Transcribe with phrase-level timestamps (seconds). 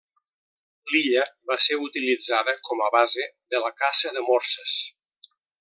[0.93, 4.79] L'illa va ser utilitzada com a base de la caça de morses.